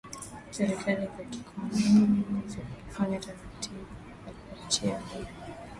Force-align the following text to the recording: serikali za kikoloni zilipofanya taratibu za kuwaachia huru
serikali 0.51 1.05
za 1.17 1.23
kikoloni 1.23 2.23
zilipofanya 2.47 3.19
taratibu 3.19 3.77
za 4.25 4.31
kuwaachia 4.31 4.99
huru 4.99 5.27